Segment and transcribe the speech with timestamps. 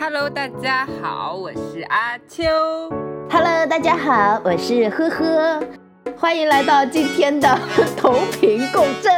[0.00, 2.44] Hello，大家好，我是阿秋。
[3.28, 5.60] Hello，大家好，我是呵呵，
[6.16, 7.58] 欢迎来到今天的
[7.98, 9.12] 同频共振。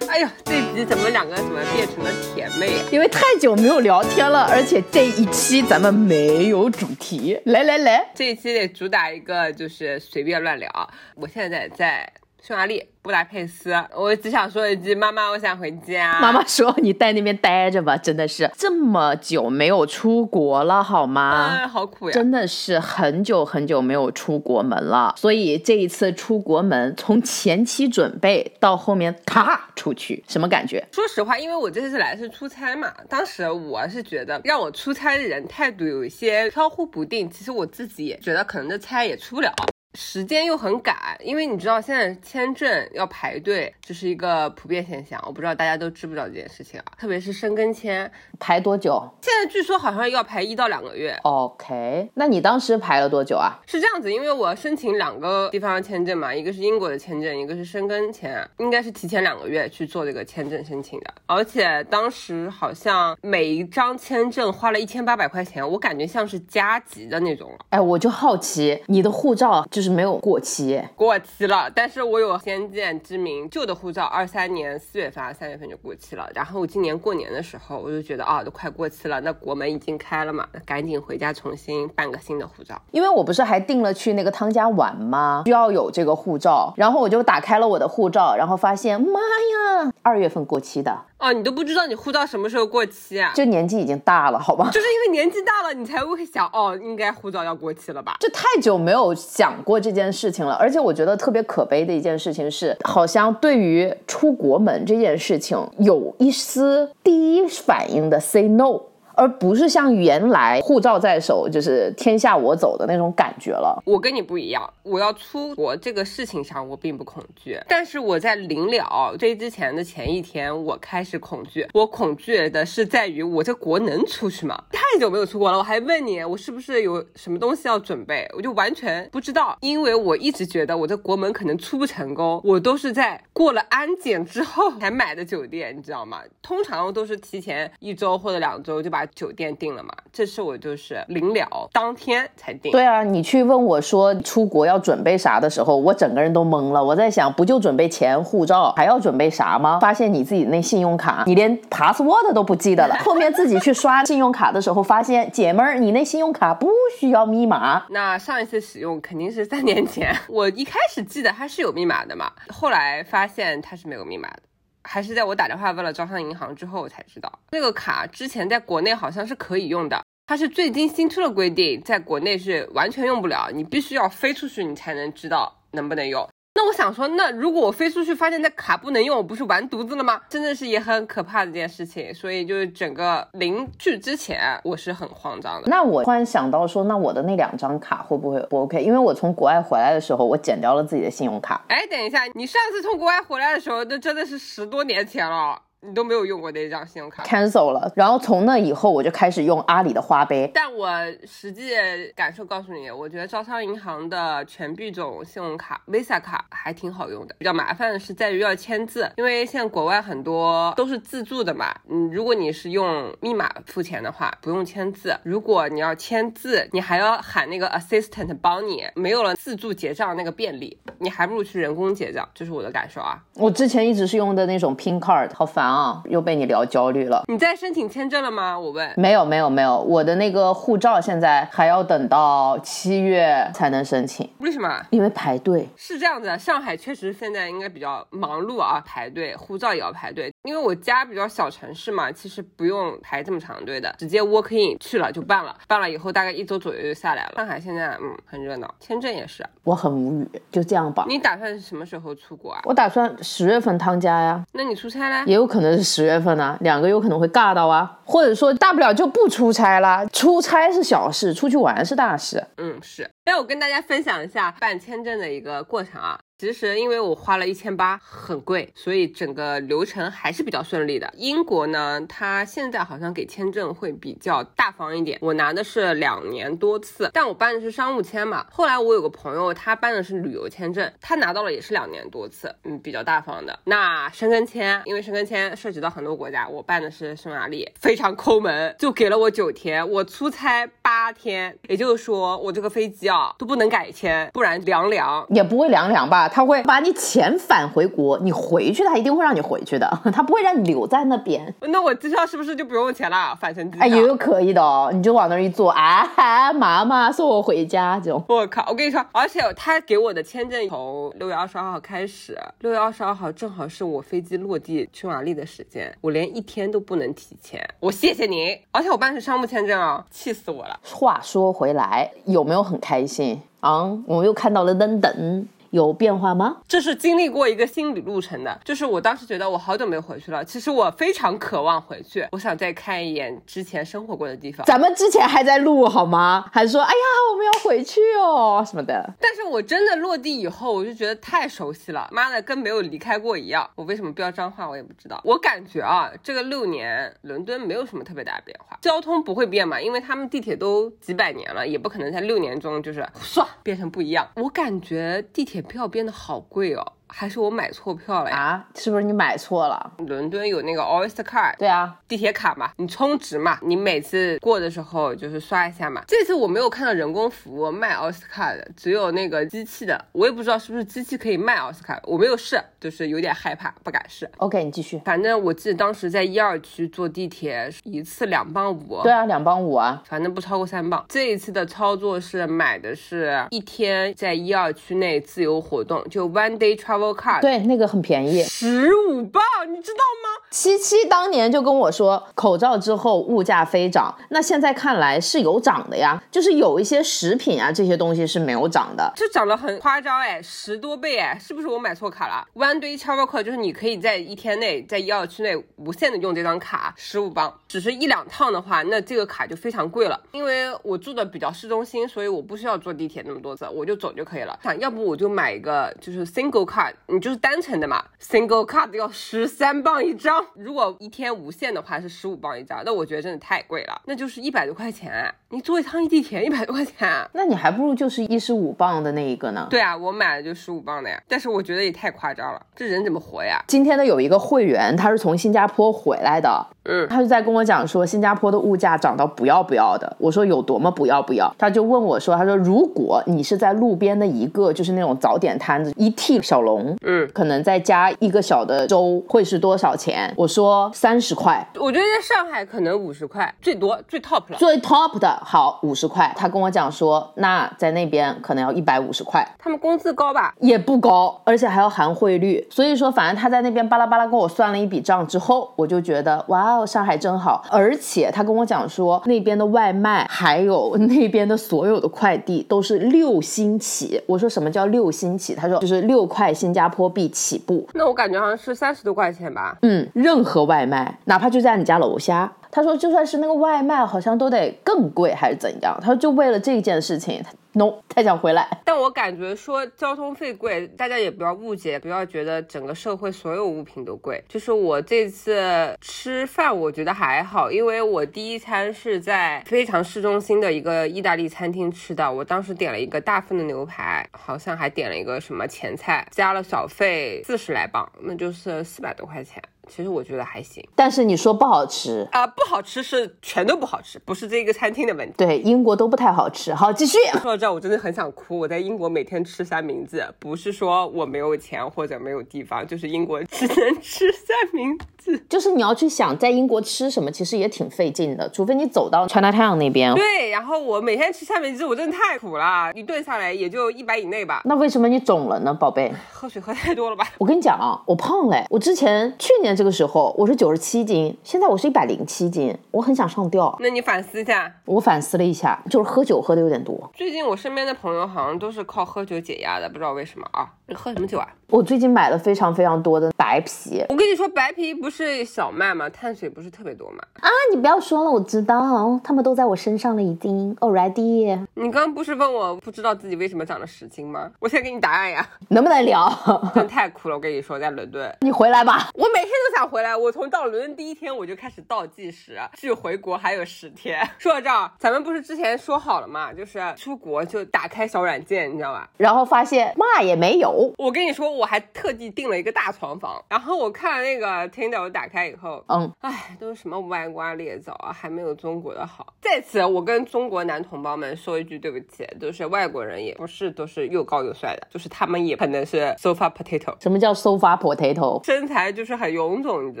[0.08, 2.84] 哎呦，这集怎么两个怎么变成了甜妹啊？
[2.90, 7.38] 因为太久没有聊天了，而且这一期咱们没有主题。
[7.44, 10.90] 来来来，这一期得主打一个就是随便乱聊。
[11.14, 12.10] 我现在在
[12.44, 16.18] 匈牙利布达佩斯，我只想说一句：妈妈，我想回家。
[16.20, 21.22] 妈妈说你在那边待着吧，真的是这么久没有出国了，好吗？
[21.22, 22.12] 啊，好苦呀！
[22.12, 30.84] 真的是很久很久没有出国门了，所以这一次出国门，从前期准备到后面咔出去，什么感觉？
[30.90, 37.30] 说实话，因为我这次来是出差嘛，当时我是觉得让我出差的人态度有一些飘忽不定。
[37.30, 39.52] 其实我自己也觉得可能这差也出不了。
[39.94, 45.22] 时间又很赶，因为你知道现在签证要排队，这是一个普遍现象。
[45.26, 46.84] 我不知道大家都知不知道这件事情啊？
[46.98, 51.18] 特别是申根签，排多久现在据说好像要排一到两个月。
[51.24, 53.60] ？OK，那你当时排了多久啊？
[53.66, 61.12] 是这样子，因为我申请两个地方的签证嘛，一个是英国的签证，一个是申根签，应该是提前两个月去做这个签证申请的。
[61.26, 67.58] 而且当时好像每一张签证花了一千八百块钱，我感觉像是加急的那种了。
[67.68, 70.80] 哎，我就好奇，你的护照就是没有过期？
[70.96, 76.28] 过期了，但是我有先见之明，旧的护照二三年四月份、三月份就过期了。
[76.34, 82.80] 然后今年过年的时候，我就觉得啊，都快过期了，那国门已经开了嘛，那赶紧回家重新办个新的护照。
[82.92, 85.42] 因为我不是还订了去那个汤家玩吗？
[85.44, 93.30] 需要有这个护照，然后我就打开了我的护照，然后发现，妈呀，二月份过期的，哦，你都不知道你护照什么时候过期啊？
[93.32, 94.68] 就年纪已经大了，好吧？
[94.72, 98.16] 就是因为年纪大了，你才会想哦，应该护照要过期了吧？
[98.18, 108.80] 就太久没有想过这件事情了，而且我觉得特别可悲的一件事情是，好像对于出国门这件事情有一丝第一反应的 say no。
[109.22, 113.80] 而不是像原来护照在手就是天下我走的那种感觉了。
[113.86, 121.64] 我跟你不一样，我要出国这个事情上我并不恐惧，但是我在临了飞之前的前一天，我开始恐惧。
[121.72, 124.60] 我恐惧的是在于我这国能出去吗？
[124.72, 136.20] 太久没有出国了，我还问你我是不是有什么东西要准备，我就完全不知道，因为我一直觉得我这国门可能出不成功，我都是在过了安检之后才买的酒店，你知道吗？
[136.42, 142.72] 通常都是提前一周或者两周就把酒店订了嘛，这次我就是临了当天才订。
[142.72, 146.82] 对啊，你去问我说出国要准备啥的时候，我整个人都懵了。
[146.82, 149.78] 我在想，不就准备钱、护照，还要准备啥吗？
[149.80, 152.94] 发现你自己那信用卡，你连 password 都不记得了。
[153.04, 157.84] 后面自己去刷信用卡的时候，发现姐们儿，你那信用卡不需要密码。
[157.90, 164.42] 那上一次使用肯定是三年前，我一开始记得它是有密码的嘛，后来发现它是没有密码的。
[164.84, 176.28] 还是在我打电话问了招商银行之后我才知道，这个卡之前在国内好像是可以用的，它是最近新出的规定，在国内是完全用不了，你必须要飞出去你才能知道能不能用。
[176.62, 180.20] 那我想说，那如果我飞出去发现那卡不能用，我不是完犊子了吗？
[180.28, 182.14] 真的是也很可怕的一件事情。
[182.14, 185.68] 所以就是整个临去之前，我是很慌张的。
[185.68, 188.80] 那我突然想到说，那我的那两张卡会不会不 OK？
[188.80, 191.60] 因为我从国外回来的时候，我剪掉了自己的信用卡。
[191.66, 195.60] 哎，等一下，你上次从国外回来的时候，那真的是十多年前了。
[195.84, 200.48] 你都没有用过那张信用卡 cancel 了，然后从那以后我就开始用阿里的花呗。
[200.54, 200.88] 但我
[201.26, 201.72] 实际
[202.14, 207.34] 感受告诉你，我觉得招商银行的全币种信用卡 Visa 卡还挺好用的。
[207.38, 211.74] 比较麻烦的是在于要签字，因为现在国外很多都是自助的嘛。
[211.90, 222.28] 嗯，如果你是用密码付钱的话，不用签字；如果你要签字，你还要喊那个 assistant 帮你，没有了自助结账那个便利，你还不如去人工结账。
[222.32, 223.20] 这是我的感受啊。
[223.34, 225.71] 我之前一直是用的那种 pin card，好烦啊，
[226.06, 227.22] 又被你聊焦虑了。
[227.28, 228.58] 你在申请签证了吗？
[228.58, 228.92] 我问。
[228.96, 234.80] 没有没有没有，我的那个护照现在还要等到七月才能申请，为什么？
[234.90, 235.68] 因为排队。
[235.76, 240.32] 是这样子，上海确实现在应该比较忙碌啊，排队，护照也要排队。
[240.44, 247.32] 因为我家比较小城市嘛，其实不用排这么长队的，直接 walk in 去了就办了，办了以后大概一周左右就下来了。
[247.36, 249.46] 上海现在嗯很热闹，签证也是。
[249.62, 251.04] 我很无语，就这样吧。
[251.06, 252.60] 你打算什么时候出国啊？
[252.64, 255.22] 我打算十月份汤家呀，那你出差嘞？
[255.26, 260.04] 也有可能能是十月份啊，两个有可能会尬到啊，或者说大不了就不出差啦。
[260.12, 262.44] 出差是小事，出去玩是大事。
[262.58, 263.08] 嗯，是。
[263.24, 266.18] 那我跟大家分享一下办签证的一个过程啊。
[266.42, 271.08] 其实因为我花了一千八，很贵，所以整个流程还是比较顺利的。
[271.16, 275.16] 英国呢，它现在好像给签证会比较大方一点。
[275.22, 278.44] 我拿的是两年多次，但我办的是商务签嘛。
[278.50, 283.56] 后来我有个朋友，他办的是旅游签证，他拿到了也是两年多次，嗯，比较大方的。
[283.62, 295.24] 那申根签，因为申根签涉及到很多国家，我办的是匈牙利，非常抠门，就给了我九天，我出差八天，也就是说我这个飞机啊都不能改签，不然凉凉。
[295.30, 296.28] 也不会凉凉吧？
[296.34, 301.54] 他会把你遣返回国，你回去他一定会让你回去的， 他不会让你留在那边。
[301.60, 303.36] 那我机票是不是就不用钱了？
[303.38, 303.84] 返程机票？
[303.84, 306.08] 哎，也有可以的哦，你就往那儿一坐，啊，
[306.54, 308.24] 妈妈送我回家这种。
[308.30, 308.64] 我靠！
[308.70, 317.62] 我跟你说，而且他给我的签证从六月二十二号开始，六月二十二号正好是我飞机落地去马利的时间，我连一天都不能提前。
[317.78, 320.80] 我谢谢您，而且我办的是商务签证啊，气死我了。
[320.82, 323.82] 话说回来，有没有很开心啊？
[324.06, 325.46] 我们又看到了登登。
[325.72, 326.58] 有变化吗？
[326.68, 334.66] 这是经历过一个心理路程的，就是我当时觉得我好久没回去了，其实我非常渴望回去，我想再看一眼之前生活过的地方。
[334.66, 336.44] 咱们之前还在录好吗？
[336.52, 339.14] 还说哎呀我们要回去哦什么的。
[339.18, 343.66] 但是我真的落地以后，我就觉得太熟悉了，妈的跟没有离开过一样。
[343.74, 345.18] 我为什么飙脏话我也不知道。
[345.24, 354.28] 我感觉啊，这个六年伦敦没有什么特别大的变化，交通不会变嘛，因为他们地铁都几百年了，也不可能在六年中就是唰变成不一样。
[354.36, 355.61] 我感觉地铁。
[355.62, 356.92] 票变得好贵哦。
[357.12, 358.36] 还是我买错票了呀？
[358.36, 359.92] 啊，是不是你买错了？
[359.98, 366.02] 伦敦有那个 Oyster Card，对啊，地铁卡嘛，你充值嘛，你每次过的时候就是刷一下嘛。
[366.08, 374.28] 这次我没有看到人工服务卖 Oyster Card 的，只有那个机器的，我也不知道是不是机器可以卖 Oyster Card，我没有试，就是有点害怕，不敢试。
[374.38, 375.00] OK，你继续。
[375.04, 379.02] 反正我记得当时在一二区坐地铁一次两磅五。
[379.02, 381.04] 对啊，两磅五啊，反正不超过三磅。
[381.08, 387.40] 这一次的操作是买的是一天在一二区内自由活动，就 One Day Travel Card。
[387.40, 387.82] 对，那个。
[387.92, 390.46] 很便宜，十五磅，你知道吗？
[390.50, 410.18] 七七当年就跟我说，口罩之后物价飞涨，那现在看来是有涨的呀，就是有一些食品啊这些东西是没有涨的，就涨得很夸张哎，十多倍哎，是不是我买错卡了？One Day Travel Card 就是你可以在一天内在一二区内无限的用这张卡，十五磅，只是一两趟的话，那这个卡就非常贵了。
[410.32, 414.58] 因为我住的比较市中心，所以我不需要坐地铁那么多次，我就走就可以了。
[414.62, 417.72] 想要不我就买一个就是 Single Card，你就是单程。
[417.82, 429.66] 的嘛，single card 要十三磅一张，如果一天无限的话是十五磅一张，那我觉得真的太贵了，那就是一百多块钱，你坐一趟地铁一百多块钱，那你还不如就是一十五磅的那一个呢？
[429.68, 433.60] 对啊，我买的就十五磅的呀，但是我觉得也太夸张了，这人怎么活呀？
[433.66, 450.32] 今天的有一个会员，他是从新加坡回来的，嗯，他就在跟我讲说新加坡的物价涨到不要不要的，我说有多么不要不要，他就问我说，他说如果你是在路边的一个就是那种早点摊子，一屉小笼，嗯，可能再加一个小的粥会是多少钱？
[450.36, 451.66] 我说三十块。
[451.78, 454.56] 我觉得在上海可能五十块最多，最 top 了。
[454.58, 456.32] 最 top 的好五十块。
[456.36, 459.46] 他跟我讲说，那在那边可能要一百五十块。
[459.58, 460.54] 他们工资高吧？
[460.60, 462.66] 也不高，而且还要含汇率。
[462.70, 467.64] 所以说，反正他在那边巴拉巴拉跟我算了一笔账之后，我就觉得哇哦，上海真好。
[467.70, 474.20] 而且他跟我讲说，那边的外卖还有那边的所有的快递都是六星起。
[474.26, 475.54] 我说什么叫六星起？
[475.54, 477.86] 他说就是六块新加坡币起步。
[477.92, 479.76] 那我感觉好像是三十多块钱吧。
[479.82, 485.94] 嗯，任何外卖，哪怕就在你家楼下，他说就算是那个外卖，好像都得更贵还是怎样？
[486.00, 487.42] 他说就为了这件事情
[487.72, 488.68] ，no，太想回来。
[488.84, 494.42] 但我感觉说交通费贵，大家也不要误解，不要觉得整个社会所有物品都贵。
[494.48, 509.62] 就是我这次吃饭，我觉得还好，因为我第一餐是在非常市中心的一个意大利餐厅吃的，我当时点了一个大份的牛排，好像还点了一个什么前菜，加了小费四十来磅，那就是四百多块钱。
[509.94, 512.46] 其实我觉得还行，但是你说不好吃啊？
[512.46, 515.34] 不好吃是全都不好吃，不是这个餐厅的问题。
[515.36, 516.72] 对，英国都不太好吃。
[516.72, 517.18] 好，继续。
[517.42, 518.58] 说到这，我真的很想哭。
[518.58, 525.38] 我在英国每天吃三明治，不是说我没有钱或者没有地方，就是英国只能吃三明治。
[525.46, 530.14] 就是你要去想在英国吃什么，其实也挺费劲的，除非你走到 Chinatown 那边。
[530.14, 534.62] 对，然后我每天吃三明治，我真的太苦了，一顿下来也就一百以内吧。
[534.64, 536.10] 那为什么你肿了呢，宝贝？
[536.32, 537.28] 喝水喝太多了吧？
[537.36, 539.81] 我跟你讲啊，我胖嘞，我之前去年这。
[539.82, 543.76] 这个时候我是九十七斤，现在我是一百零七斤，我很想上吊。
[543.80, 544.72] 那你反思一下。
[544.84, 547.10] 我反思了一下，就是喝酒喝的有点多。
[547.16, 550.70] 最近我身边的朋友好像都是靠喝酒解压的，不知道为什么啊？
[550.86, 551.48] 你喝什么酒啊？
[551.68, 554.04] 我最近买了非常非常多的白啤。
[554.10, 556.08] 我跟你说，白啤不是小麦吗？
[556.08, 557.18] 碳水不是特别多吗？
[557.40, 561.58] 啊，你不要说了，我知道，他们都在我身上了，已经 already。
[561.74, 564.48] 你刚刚不是问我不知道自己为什么长了十斤吗？
[564.60, 565.44] 我先给你答案呀。
[565.70, 566.30] 能不能聊？
[566.72, 569.08] 真太苦了，我跟你说，在伦敦，你回来吧。
[569.14, 570.14] 我每天都想回来。
[570.14, 574.20] 我从到伦敦第一天我就开始倒计时，距回国还有十天。
[574.38, 576.52] 说到这儿，咱们不是之前说好了吗？
[576.52, 579.08] 就是出国就打开小软件，你知道吧？
[579.16, 580.92] 然后发现嘛也没有。
[580.98, 583.42] 我跟你说，我还特地订了一个大床房。
[583.48, 589.32] 然后我看了那个 Tinder，我打开以后，嗯，哎，都是什么歪瓜裂枣啊，还没有中国的好。
[589.40, 596.94] 在此，我跟中国男同胞们说一句对不起，都是外国人，也不是都是又高又帅的，就是他们也可能是 sofa potato。
[597.00, 598.44] 什么叫 sofa potato？
[598.44, 600.00] 身材就是很臃肿，你知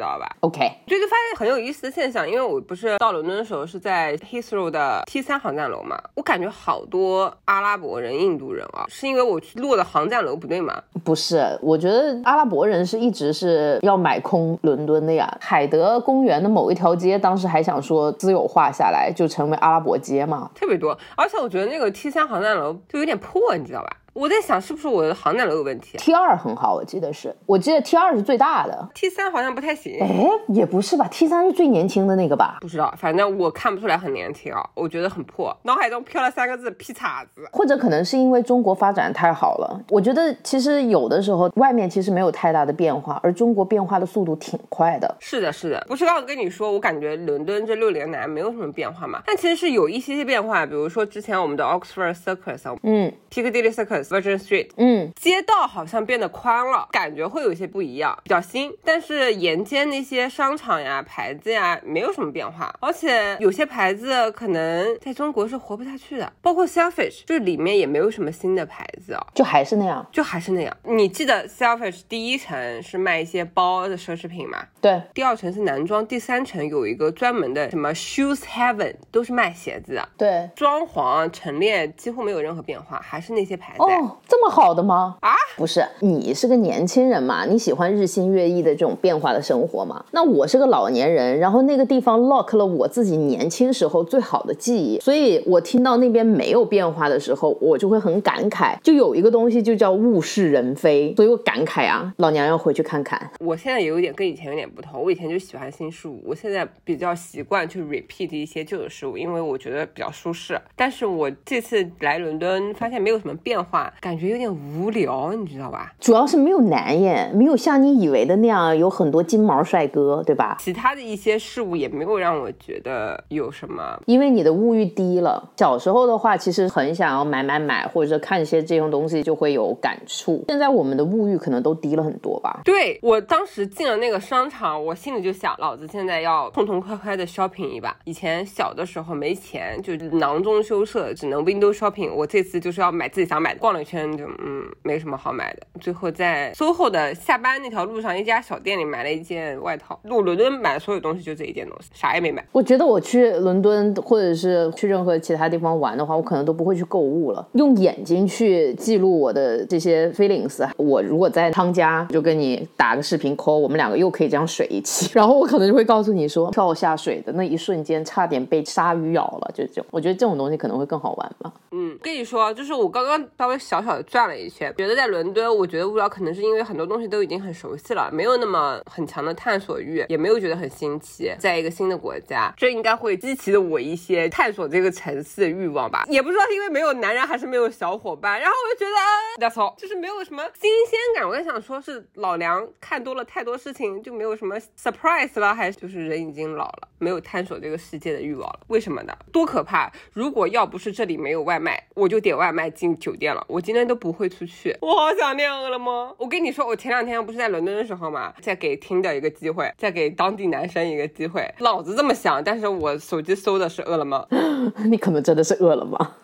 [0.00, 0.58] 道吧？OK。
[0.86, 10.82] 最近发现很有意思的现象，因为我不是到伦敦的时候是在 Heathrow 的 T 三航站楼嘛，我感觉好多阿拉伯人、印度人啊，是因为我去落的航站楼不对吗？
[11.04, 15.36] 不是，我觉得阿拉伯人是一直是要买空伦敦的呀。
[15.40, 20.96] 海德公园的某一条街，当时还想说私有化下来，就成为阿拉伯街嘛，特别多。
[21.16, 23.96] 而且我觉得那个 T 三航站楼就有点破，你知道吧？
[24.14, 29.98] 我在想是不是我的航站楼有问题？T 二很好，我记得是，我记得 T 二是最大的，T 三好像不太行。
[30.02, 32.58] 哎，也不是吧？T 三是最年轻的那个吧？
[32.60, 35.56] 不知道，反正我看不出来很年轻啊，我觉得很破。
[35.62, 37.48] 脑海中飘了三个字：劈叉子。
[37.52, 45.16] 或者可能是因为中国发展太好了，我觉得其实有的时候外面其实没有太大的变化，而中国变化的速度挺快的。
[45.20, 49.22] 是的，是的，不是刚刚跟你说，我感觉伦敦这六年来没有什么变化嘛？
[49.26, 54.70] 但其实是有一些些变化，比如说之前我们的 Oxford Circus，嗯，Piccadilly Circus，Virgin Street。
[54.76, 58.72] 嗯，街道好像变得宽了，感觉会有一些不一样，比较新。
[58.84, 62.74] 但是沿街那些商场呀、牌子呀，没有什么变化。
[62.80, 70.76] 而且有些牌子可能在中国是活不下去的，包括 Selfish，就里面也没有什么新的牌子啊，就还是那样，就还是那样。
[70.84, 74.58] 你记得 Selfish 第一层是卖一些包的奢侈品吗？
[74.80, 75.00] 对。
[75.14, 80.08] 第二层是男装，第三层有一个专门的什么 Shoes Heaven，都是卖鞋子的。
[80.16, 80.50] 对。
[80.56, 83.82] 装潢陈列几乎没有任何变化，还是那些牌子。
[83.82, 83.91] 哦，
[84.26, 84.62] 这么好。
[84.72, 85.16] 的吗？
[85.20, 90.02] 啊，不是，你是个年轻人嘛，你喜欢日新月异的这种变化的生活嘛？
[90.12, 98.78] 那我是个老年人，然后那个地方 lock 了我自己年轻时候最好的记忆，所以我听到那边没有变化的时候，我就会很感慨。
[98.82, 103.30] 就有一个东西就叫物是人非，所以我感慨啊，老娘要回去看看。
[103.40, 110.58] 我现在有点跟以前有点不同，我以前就喜欢新事物，我现在比较习惯去 repeat 一些旧的事物，因为我觉得比较舒适。
[110.76, 114.52] 但是我这次来伦敦发现没有什么变化，感觉有点。
[114.52, 115.92] 无聊，你知道吧？
[115.98, 120.56] 主要是没有男人，没有像你以为的那样有很多金毛帅哥，对吧？
[120.60, 125.50] 其他的一些事物也没有让我觉得有什么，因为你的物欲低了。
[125.56, 130.44] 小时候的话，其实很想要买买买，或者看一些这种东西就会有感触。
[130.48, 132.60] 现在我们的物欲可能都低了很多吧？
[132.64, 137.96] 对我当时进了那个商场，我心里就想，老子现在要痛痛快快的 shopping 一把。
[138.04, 142.12] 以前小的时候没钱，就囊中羞涩，只能 window shopping。
[142.12, 144.24] 我这次就是要买自己想买的，逛了一圈就。
[144.44, 145.66] 嗯，没什么好买的。
[145.80, 149.98] 最后在 SOHO 的下班那条路上一家小店里买了一件外套。
[150.04, 152.44] 我伦敦买的所有东西就这一件东西，啥也没买。
[152.52, 160.68] 我觉得我去伦敦或者是去任何其他地方玩的话，我可能都不会去购物了，用眼睛去记录我的这些 feelings。
[160.76, 169.86] 我如果在汤家就跟你打个视频 call，我们两个又可以这样水一起， 然后我可能就会告诉你说，跳下水的那一瞬间差点被鲨鱼咬了，就这种。
[169.90, 171.52] 我觉得这种东西可能会更好玩吧。
[171.70, 174.32] 嗯，跟你说，就是我刚刚稍微小小的转了。
[174.36, 181.32] 一圈，觉得在伦敦，我觉得无聊，可能是因为很多东西都已经很熟悉了，没有那么很强的探索欲，也没有觉得很新奇。
[181.38, 186.04] 在一个新的国家，这应该会激起的我一些探索这个城市的欲望吧。
[186.08, 191.28] 也不知道是因为没有男人，还是没有小伙伴，然后我就觉得，That's all，就是没有什么新鲜感。
[191.28, 198.60] 我在想，说是老梁看多了太多事情，就没有什么 surprise 了，还是就是人已经老了，没有探索这个世界的欲望了？
[198.68, 199.16] 为什么呢？
[199.30, 199.92] 多可怕！
[200.12, 203.44] 如果要不是这里没有外卖，我就点外卖进酒店了。
[203.52, 204.32] 我今天都不会。
[204.32, 206.14] 出去，我好想念饿了么。
[206.16, 211.46] 我跟你说，我前两天不是在伦敦的时候嘛，在给听的一个机会，再给当地男生一个机会。
[211.58, 214.26] 老子这么想，但是我手机搜的是饿了么，
[214.88, 216.14] 你可能真的是饿了么。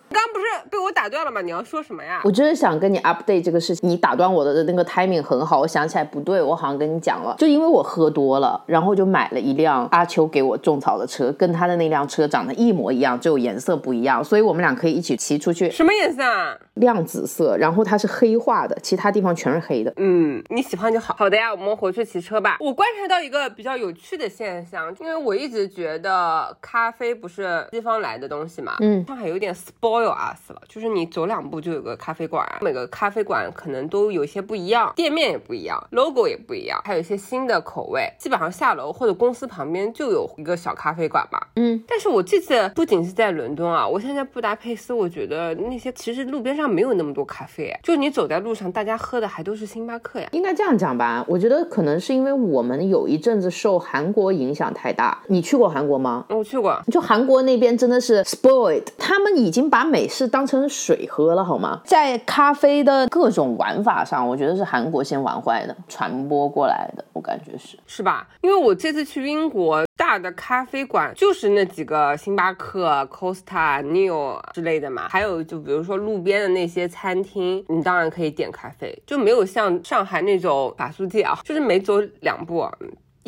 [0.68, 1.40] 被我打断了吗？
[1.40, 2.20] 你要说什么呀？
[2.24, 15.70] 我就是想跟你 update 这个事情，你打断我的那个 timing 很好，我想起来不对，我好像跟你讲了，就因为我喝多了，然后就买了一辆阿秋给我种草的车，跟他的那辆车长得一模一样，只有颜色不一样，所以我们俩可以一起骑出去。
[15.70, 16.56] 什么颜色啊？
[16.74, 19.92] 亮紫色，然后它是黑化的，其他地方全是黑的。
[19.96, 21.14] 嗯，你喜欢就好。
[21.18, 22.56] 好的呀，我们回去骑车吧。
[22.60, 38.08] 我观察到一个比较有趣的现象，因为我一直觉得咖啡不是西方来的东西嘛，嗯，上海有点 spoil us 了，就是你走两步就有个咖啡馆，每个咖啡馆可能都有些不一样，店面也不一样，logo 也不一样，还有一些新的口味。
[38.18, 41.48] 基本上下楼或者公司旁边就有一个小咖啡馆吧。
[41.56, 50.28] 嗯，但是我这次不仅是在伦敦啊，我现在布达佩斯，我觉得那些其实路边上没有那么多咖啡，就你走在路上，大家喝的还都是星巴克呀。
[50.32, 55.18] 应该这样讲吧，我觉得可能是因为我们有一阵子受韩国影响太大。
[55.26, 56.24] 你去过韩国吗？
[56.30, 61.82] 我去过，就韩国那边真的是 spoiled，他们已经把美式当成水喝了，好吗？
[61.84, 67.78] 在咖啡的各种玩法上，我觉得是韩国先玩坏的，传播过来的，我感觉是。
[67.86, 68.26] 是吧？
[68.40, 82.66] 因为我这次去英国，大的咖啡馆就是那几个星巴克、Costa、Neo 之类的嘛，还有就比如说路边的那些餐厅，你当然可以点咖啡，就没有像上海那种法租界啊，就是每走两步。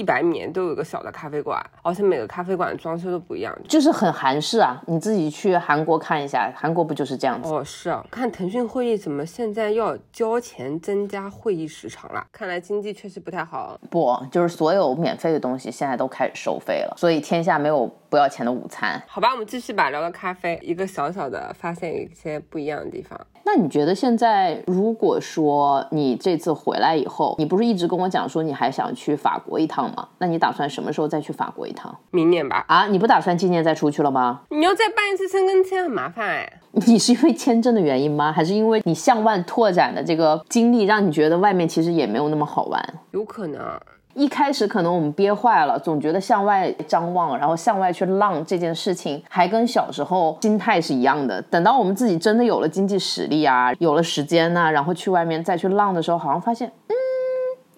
[0.00, 4.80] 一百米都有个小的咖啡馆，而且每个咖啡馆装修都不一样，就是很韩式啊！
[4.86, 7.52] 你自己去韩国看一下，韩国不就是这样子？
[7.52, 12.26] 哦，是啊，看腾讯会议怎么现在要交钱增加会议时长了？
[12.32, 13.78] 看来经济确实不太好。
[13.90, 18.98] 不，就是所有免费的东西现在都开始收费了，所以天下没有不要钱的午餐。
[19.06, 23.20] 好吧，我们继续吧，聊个咖啡，一个小小的发现一些不一样的地方。
[23.44, 30.06] 那你觉得现在，如果说你这次回来以后，你不是一直跟我讲说你还想去法国一趟吗？
[30.18, 31.94] 那你打算什么时候再去法国一趟？
[32.10, 32.64] 明年吧。
[32.68, 34.42] 啊，你不打算今年再出去了吗？
[34.50, 36.60] 你要再办一次申根签很麻烦哎。
[36.86, 38.30] 你是因为签证的原因吗？
[38.30, 42.94] 还是因为你向外拓展的这个经历，让你觉得外面其实也没有那么好玩？
[43.10, 43.60] 有可能。
[44.20, 51.40] 一开始可能我们憋坏了，总觉得向外张望，然后向外去浪这件事情，还跟小时候心态是一样的。
[51.42, 56.99] 等到我们自己真的有了经济实力啊，有了时间呐，然后去外面再去浪的时候，好像发现，嗯。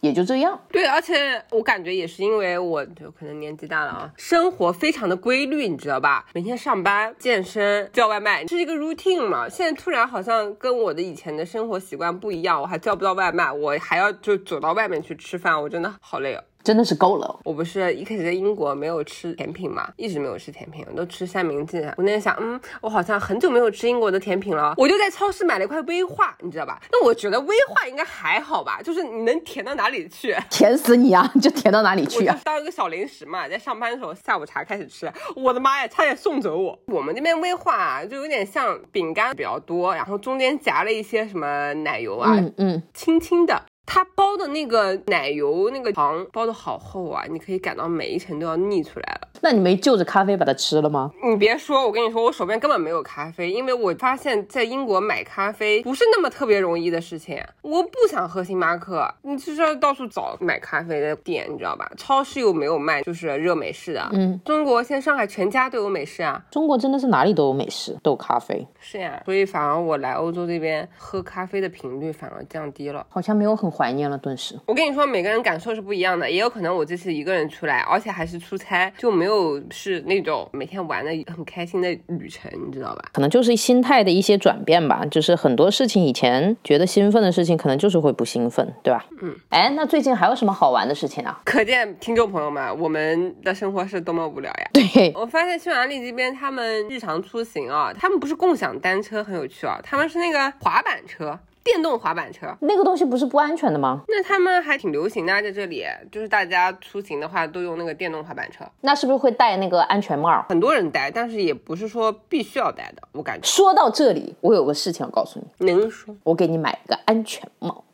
[0.02, 6.26] 也就这样，对，而且我感觉也是因为我就可能年纪大了啊，生活非常的规律，你知道吧？
[6.34, 9.48] 每天上班、健身、叫外卖，这是一个 routine 嘛。
[9.48, 16.42] 现在突然好像跟我的以前的生活习惯不一样，我还叫不到外卖，我还要就走到外面去吃饭，我真的好累哦。
[16.62, 17.40] 真的是够了。
[17.44, 21.92] 我不是一开始在英国没有吃甜品嘛，一直没有吃甜品，都吃三明治。
[21.96, 26.80] 我那天想，嗯，我好像很久没有吃英国的甜品了，我就在超市买了一块威化，你知道吧？
[26.90, 30.36] 那我觉得威化应该还好吧，就是你能甜到哪里去？
[30.50, 31.30] 甜死你啊！
[31.40, 32.38] 就甜到哪里去啊？
[32.44, 36.78] 当一个小零食嘛，在上班的时候下午茶开始吃，我的妈呀，差点送走我。
[36.86, 43.62] 我们这边威化啊就有点像饼干比较多，然后中间夹了一些什么奶油啊，嗯嗯，轻轻的。
[43.94, 49.28] 它包的那个奶油那个糖包的好厚啊，你可以感到每一层都要腻出来了。
[49.44, 51.10] 那你没就着咖啡把它吃了吗？
[51.24, 57.42] 你别说，我跟你说，我手边根本没有咖啡，因为我发现在英国买咖啡不是那么特别容易的事情。
[57.60, 61.90] 我不想喝星巴克，你就是要到处找买咖啡的店，你知道吧？
[61.96, 64.08] 超市又没有卖，就是热美式的。
[64.12, 66.40] 嗯，中国现在上海全家都有美式啊。
[66.48, 68.64] 中国真的是哪里都有美式，都有咖啡。
[68.78, 74.56] 是呀，所以反而我来欧洲这边喝咖啡的频率反而降低了，好像没有很怀念了，顿时。
[74.66, 79.31] 我跟你说，每个人感受是不一样的，也有可能我这次一个人出来，而且还是出差，就没有
[79.70, 83.04] 是那种每天玩的很开心的旅程，你知道吧？
[83.12, 89.04] 可能就是心态的一些转变吧，就是很多事情以前觉得兴奋的事情，可能就是会不兴奋，对吧？
[89.20, 91.40] 嗯，哎，那最近还有什么好玩的事情啊？
[91.44, 94.70] 可见听众朋友们，我们的生活是多么无聊呀！
[94.74, 101.38] 对我发现匈牙利这边他们日常出行啊，他们不是共享单车很有趣啊，他们是那个滑板车。
[101.64, 104.02] 电动滑板车那个东西不是不安全的吗？
[104.08, 108.64] 那他们还挺流行的，在这里就是大家出行的话都用那个电动滑板车。
[108.80, 110.44] 那是不是会戴那个安全帽？
[110.48, 113.02] 很多人戴，但是也不是说必须要戴的。
[113.12, 115.66] 我感觉说到这里，我有个事情要告诉你。
[115.66, 117.84] 您说，我给你买一个安全帽。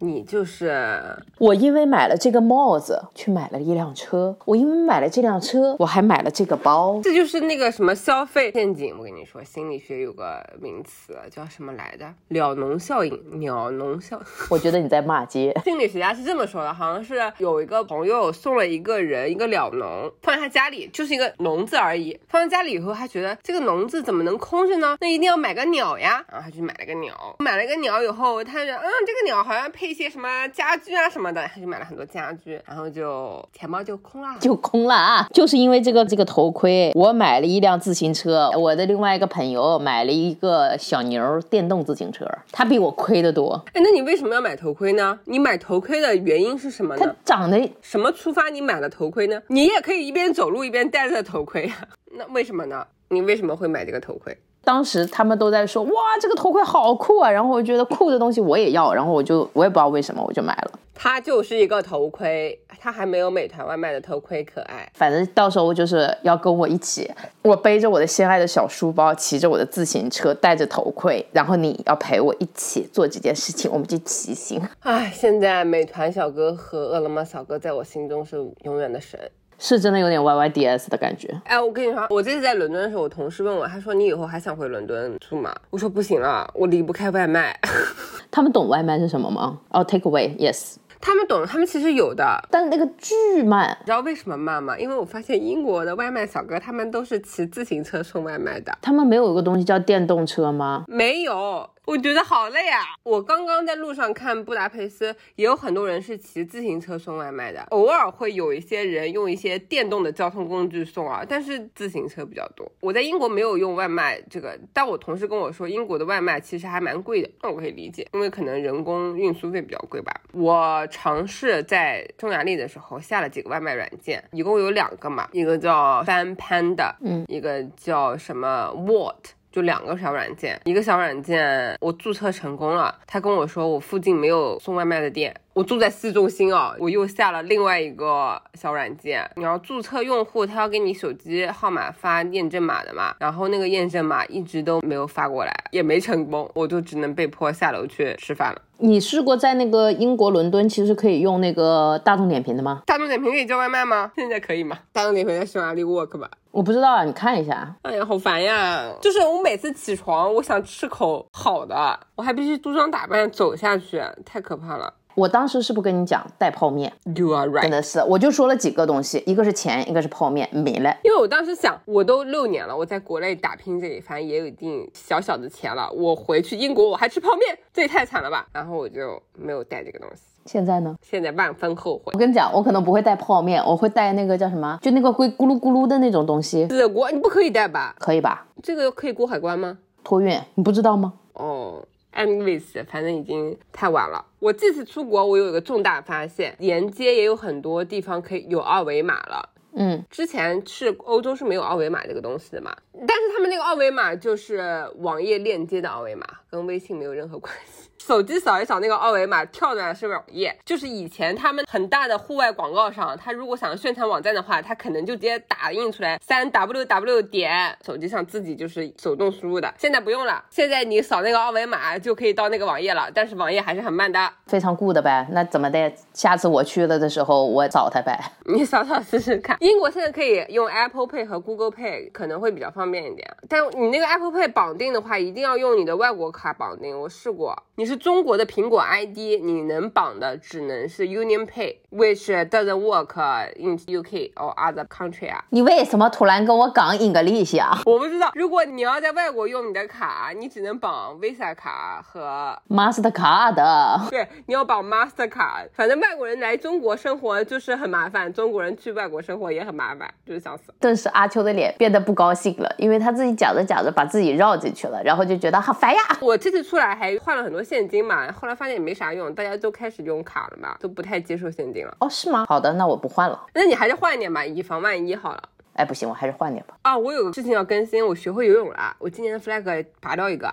[0.00, 1.00] 你就是
[1.38, 4.36] 我，因为买了这个帽子，去买了一辆车。
[4.44, 7.00] 我因为买了这辆车，我还买了这个包。
[7.02, 8.92] 这就是那个什么消费陷阱。
[8.98, 12.12] 我跟你说，心理学有个名词叫什么来的？
[12.28, 13.40] 鸟笼效应。
[13.40, 14.20] 鸟笼效。
[14.50, 15.54] 我觉得你在骂街。
[15.64, 22.18] 心理学家是这么说的，好像是有一个朋友送了一个人一个鸟笼，放在他家里，就是一个笼子而已。
[22.28, 24.98] 放在家里以后，他觉得这个笼子怎么能空着呢？
[25.00, 26.22] 那一定要买个鸟呀。
[26.30, 27.36] 然后他去买了个鸟。
[27.38, 29.94] 买了个鸟以后，他觉得，嗯，这个鸟好像配。
[29.94, 35.28] 一些什么家具啊什么的，他就买了很多家具，然后就钱包就空了，就空了啊！
[35.32, 43.62] 就是因为这个这个头盔，我买了一辆自行车，我的另外外一个朋友买了一个小牛电动自行车，他比我亏得多。
[43.72, 45.16] 哎，那你为什么要买头盔呢？
[45.26, 47.14] 你买头盔的原因是什么它呢？
[47.24, 49.40] 长得什么出发你买了头盔呢？
[49.46, 52.84] 你也可以一边走路一边戴着头盔呀、那为什么呢？
[53.10, 54.36] 你为什么会买这个头盔？
[54.64, 57.30] 当时他们都在说，哇，这个头盔好酷啊！
[57.30, 60.72] 然后我觉得酷的东西我也要，然后我就我也不知道为什么我就买了。
[60.96, 64.88] 它就是一个头盔，它还没有美团外卖的头盔可爱。
[64.94, 67.10] 反正到时候就是要跟我一起，
[67.42, 74.62] 我背着我的心爱的小书包，骑着我的自行车，戴着头盔，然后你要陪我一起做这件事情，我们就骑行。
[74.80, 79.18] 唉，现在美团小哥和饿了么小哥在我心中是永远的神。
[79.58, 81.28] 是真的有点 YYDS 的感觉。
[81.44, 85.54] 哎，我跟你说，我这次在伦敦的时候，我同事问我，他说你以后还想回伦敦住吗？
[85.70, 87.58] 我说不行了，我离不开外卖。
[88.30, 89.58] 他们懂外卖是什么吗？
[89.70, 90.76] 哦、t a k e away，yes。
[91.00, 92.24] 他们懂，他们其实有的。
[92.50, 94.78] 但那个巨慢，你知道为什么慢吗？
[94.78, 100.84] 因为我发现英国的外卖小哥他们都是骑自行车送外卖的，他们没有一个东西叫电动车吗？
[100.88, 101.68] 没有。
[101.86, 102.80] 我觉得好累啊！
[103.02, 112.70] 我刚刚在路上看布达佩斯，也有很多人是骑自行车送外卖的，偶尔会有一些人用一些电动的交通工具送啊，但是自行车比较多。
[112.80, 120.12] 我在英国没有用外卖这个，但我同事跟我说，英国的外卖其实还蛮贵的，那我可以理解，因为可能人工运输费比较贵吧。
[120.32, 129.34] 我尝试在匈牙利的时候下了几个外卖软件，一共有两个嘛，一个叫 Fan Panda，嗯，一个叫什么 What。
[129.54, 148.60] 就两个小软件，一个小软件我注册成功了，他跟我说我附近没有送外卖的店，我住在市中心哦，我又下了另外一个小软件，你要注册用户，他要给你手机号码发验证码的嘛，然后那个验证码一直都没有发过来，也没成功，我就只能被迫下楼去吃饭了。
[148.78, 152.82] 你试过在那个英国伦敦，其实可以用那个大众点评的吗？
[152.86, 154.10] 大众点评可以叫外卖吗？
[154.16, 154.80] 现在可以吗？
[154.92, 156.28] 大众点评在匈牙利 work 吧？
[156.54, 157.74] 我不知道啊，你看一下。
[157.82, 158.88] 哎呀，好烦呀！
[159.00, 164.94] 就是我每次起床，我想吃口好的，我还必须梳妆打扮走下去，太可怕了。
[165.16, 167.70] 我当时是不是跟你讲带泡面？You are right，真。
[167.72, 170.96] 的是，我就说了几个东西，一个是钱，一个是泡面，没了。
[171.02, 175.90] 因为我当时想，我都六年了，我在国内打拼这里，反正也有一定小小的钱了。
[175.90, 178.46] 我回去英国，我还吃泡面，这也太惨了吧！
[178.52, 180.96] 然后我就没有带这个东西，现在呢？
[181.02, 182.18] 现在万分后悔我。
[182.18, 187.94] 跟你讲，我可能不会带泡面，我会带那个叫什么，就那个会咕噜咕噜的那种东西，死国，你不可以带吧？
[187.98, 188.46] 可以吧？
[188.62, 189.78] 这个可以过海关吗？
[190.02, 191.14] 托运，你不知道吗？
[191.32, 191.82] 哦
[192.14, 194.24] ，anyways，反正已经太晚了。
[194.38, 199.48] 我这次出国，我有一个重大发现，沿街也有很多地方可以有二维码了。
[199.76, 207.88] 嗯，之前是欧洲是没有二维码这个东西的嘛，但是他们那个二维码就是网页链接的二维码，跟微信没有任何关系。
[208.06, 210.54] 手机扫一扫那个二维码，跳转的是网页。
[210.62, 219.72] 就是以前他们很大的户外广告上，他如果想宣传网站的话，他可能就直接打印出来三 w w 点，手机上自己就是手动输入的。
[219.78, 224.30] 现在不用了，现在你扫那个二维码就可以到那个网页了，但是网页还是很慢的。
[224.48, 225.26] 非常 good 呗。
[225.32, 225.90] 那怎么的？
[226.12, 228.20] 下次我去了的时候，我找他呗。
[228.44, 229.56] 你扫扫试试看。
[229.60, 233.26] 英国现在可以用 Apple Pay 和 Google Pay，可能会比较方便一点。
[233.48, 237.00] 但你那个 Apple Pay 绑定的话，一定要用你的外国卡绑定。
[237.00, 243.14] 我试过，你是中国的苹果 ID，你能绑的只能是 Union Pay，which doesn't work
[243.56, 245.44] in UK or other country 啊。
[245.50, 255.62] 你为什么突然跟我讲 English 啊我不知道，如果你要在外国用你的卡，你只能绑 Visa 卡和？Mastercard，对，你要绑 Master 卡。
[255.74, 260.72] 反正外国人来中国生活就是很麻烦，中国人去外国生活也很麻烦，就是想死。
[260.80, 266.00] 顿时阿秋的脸变得不高兴了，因为他自己讲着讲着把自己绕进去了，然后就觉得好烦呀。
[266.20, 271.96] 我这次出来还换了很多现金嘛，后来发现也没啥用，大家都开始用卡了嘛，都不太接受现金了。
[272.00, 272.46] 哦，是吗？
[272.48, 273.46] 好的，那我不换了。
[273.54, 275.42] 那你还是换一点吧，以防万一好了。
[275.74, 276.76] 哎，不行，我还是换点吧。
[276.82, 280.52] 啊，我有个事情要更新，我学会游泳了，我今年的 flag 拔掉一个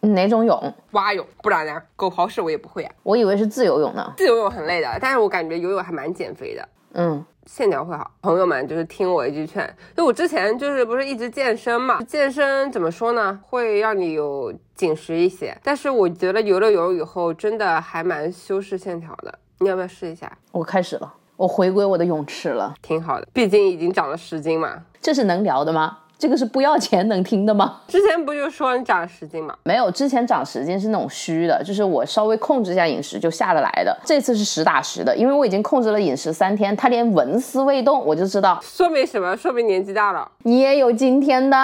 [0.00, 0.74] 哪种泳？
[0.92, 2.94] 蛙泳，不然呢，狗刨式我也不会啊。
[3.02, 4.12] 我以为是自由泳呢。
[4.16, 6.68] 自由泳很累的，但是我感觉游泳还蛮减肥的。
[6.92, 20.30] 嗯，线条会好，朋友们就是听我一句劝，就我之前就是不是一直健身嘛，健身怎么说呢，会让你有紧实一些，但是我觉得游了泳以后真的还蛮修饰线条的，你要不要试一下？
[20.50, 22.74] 我开始了，我回归我的泳池了。
[22.82, 25.98] 挺好的，毕竟已经长了十斤嘛，这是能聊的吗？
[26.18, 27.80] 这个是不要钱能听的吗？
[27.88, 29.54] 之前不就说你长了十斤吗？
[29.64, 33.96] 没有，之前长十斤是那种虚的，就是我稍微控制一下饮食就下得来的。
[34.04, 39.36] 这次是实打实的，因为我已经控制了饮食三天，它连纹丝未动，我就知道说明什么？
[39.36, 41.56] 说明年纪大了，你也有今天的。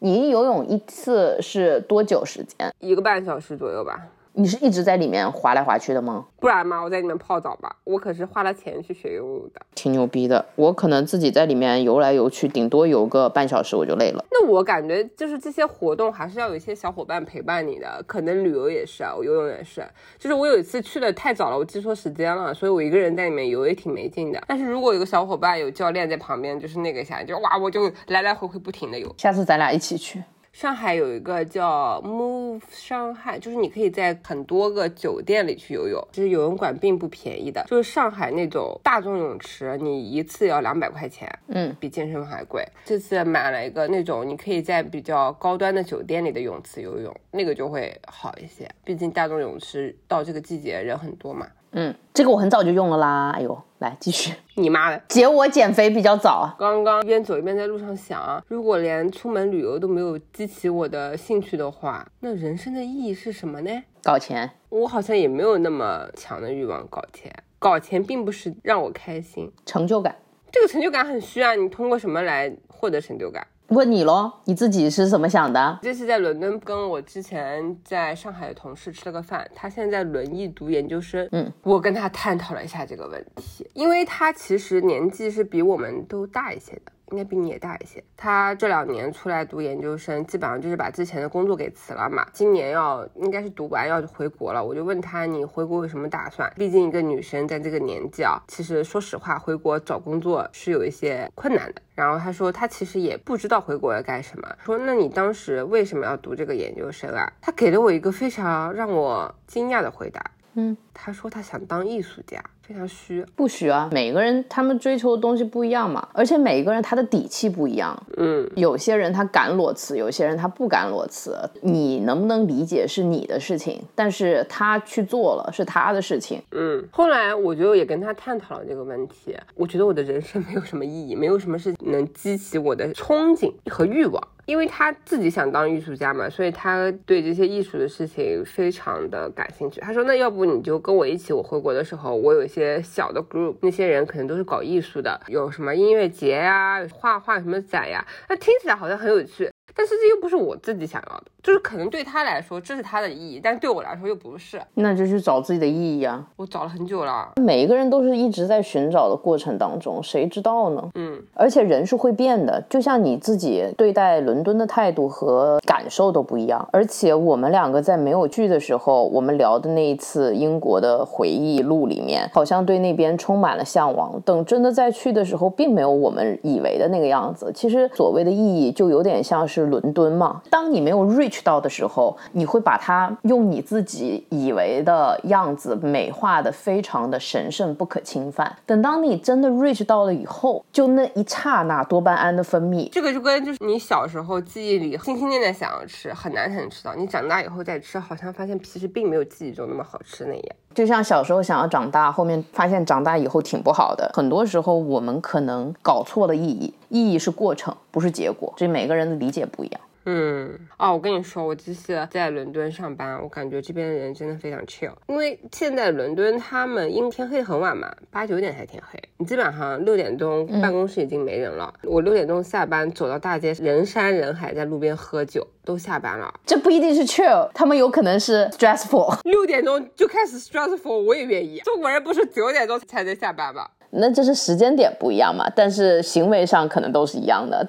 [0.00, 2.72] 你游泳一次是多久时间？
[2.80, 4.00] 一个半小时左右吧。
[4.34, 6.24] 你是一直在里面滑来滑去的吗？
[6.40, 7.76] 不然嘛，我在里面泡澡吧。
[7.84, 9.60] 我可是花了钱去学游泳的。
[9.74, 10.44] 挺牛逼的。
[10.56, 14.24] 我可能自己在里面游来游去，顶多游个半小时我就累了。
[14.30, 18.02] 那我感觉就是这些活动还是要有一些小伙伴陪伴你的。
[18.06, 19.86] 可能旅游也是啊，我游泳也是。
[20.18, 24.42] 就是我有一次去的太早了，我记错时间了，所以我一个人在里面游也挺没劲的。
[24.48, 29.14] 但是如果有个小伙伴有教练在旁边，就是那个下就哇，我就来来回回不停的游。
[29.18, 30.22] 下次咱俩一起去。
[30.52, 42.62] 上海有一个叫 Move 上海，就是你可以在很多个酒店里去游泳，其实游泳馆并不便宜的，就是上海那种大众泳池，你一次要两百块钱，嗯，比健身房还贵。
[42.84, 51.48] 这次买了一个那种你可以在比较高端的酒店里的泳池游泳，那个就会好一些，毕竟大众泳池到这个季节人很多嘛。
[51.72, 53.30] 嗯，这个我很早就用了啦。
[53.34, 54.34] 哎呦，来继续。
[54.54, 56.54] 你妈的，姐，我减肥比较早。
[56.58, 63.70] 刚刚一边走一边在路上想啊，如果连出门旅游都没有激起我的兴趣的话，那人生的意义是什么呢？
[64.02, 64.50] 搞钱。
[64.68, 70.14] 我好像也没有那么强的欲望搞钱，搞钱并不是让我开心，成就感。
[70.50, 73.46] 这个成就感很虚啊，你通过什么来获得成就感？
[73.72, 75.78] 问你喽，你自己是怎么想的？
[75.82, 81.26] 这次在伦敦跟我之前在上海的同事吃了个饭，他现在在轮艺读研究生。
[81.32, 86.92] 嗯，我跟他探讨了一下这个问题，因为他其实年纪是比我们都大一些的。
[87.12, 88.02] 应该比你也大一些。
[88.16, 92.26] 他这两年出来读研究生，基本上就是把之前的工作给辞了嘛。
[92.32, 94.64] 今年要应该是读完要回国了。
[94.64, 96.50] 我就问他，你回国有什么打算？
[96.56, 101.82] 毕竟一个女生在这个年纪啊，其实说实话，回国找工作是有一些困难的。
[101.94, 104.48] 然后他说，他其实也不知道回国要干什么。
[104.64, 107.30] 说，那你当时为什么要读这个研究生啊？
[107.42, 110.24] 他给了我一个非常让我惊讶的回答。
[110.54, 112.42] 嗯，他说他想当艺术家。
[112.72, 113.90] 非常虚，不虚啊！
[113.92, 117.94] 每个人他们追求的东西不一样嘛，而且每一个人他的底气不一样。
[118.16, 121.38] 嗯，有些人他敢裸辞，有些人他不敢裸辞。
[121.60, 126.40] 你能不能理解是你的事情，但是他去做了是他的事情。
[126.52, 129.36] 嗯，后来我就也跟他探讨了这个问题。
[129.54, 134.28] 我觉得我的人生没有什么意义，没有什么事能激起我的憧憬和欲望。
[134.46, 139.80] 因为他自己想当艺术家嘛，所以他对这些艺术的事情非常的感兴趣。
[139.80, 154.60] 他说：“那要不你就跟我一起，我回国的时候，我有一些小的 group，那些人可能都是搞艺术的，有什么音乐节呀、画画什么展呀，那听起来好像很有趣。”但是这又不是我自己想要的，就是可能对他来说这是他的意义，但对我来说又不是。
[154.74, 156.24] 那就去找自己的意义啊！
[156.36, 157.32] 我找了很久了。
[157.40, 160.90] 每一个人都是一直在寻找的过程当中，谁知道呢？
[160.94, 166.68] 嗯，而且人是会变的，就像你自己对待伦敦的态度和感受都不一样。
[166.72, 174.20] 而且我们两个在没有去的时候，我们聊的那一次英国的回忆录里面，好像对那边充满了向往。
[174.24, 177.50] 等真的再去的时候，并没有我们以为的那个样子。
[177.54, 179.61] 其实所谓的意义，就有点像是。
[179.66, 188.54] 伦敦嘛，当你没有 reach 到的时候，你会把它用你自己以为的样子美化的非常的神圣不可侵犯。
[188.66, 200.44] 等当你真的 reach 到了以后，就那一刹那多巴胺的分泌，这个就跟就是你小时候记忆里心心念念想要吃，很难才能吃到，你长大以后再吃，好像发现其实并没有记忆中那么好吃那样。
[200.74, 204.10] 就像小时候想要长大，后面发现长大以后挺不好的。
[204.14, 208.52] 很多时候我们可能搞错了意义，意义是过程，不是结果。
[208.56, 209.80] 这每个人的理解不一样。
[210.04, 214.92] 嗯，哦，我跟你说，我这次在伦敦上班，我感觉这边的人真的非常 chill。
[215.06, 221.72] 因为现在伦敦他们因为天黑很晚嘛，八九点才天黑，你基本上六点钟办公室已经没人了。
[221.84, 226.32] 我六点钟下班，走到大街，人山人海，在路边喝酒，都下班了。
[226.44, 229.16] 这不一定是 chill，他们有可能是 stressful。
[229.24, 231.60] 六点钟就开始 stressful，我也愿意。
[231.60, 233.68] 中国人不是九点钟才能下班吗？
[233.94, 237.68] 那这是时间点不一样嘛，但是行为上可能都是一样的。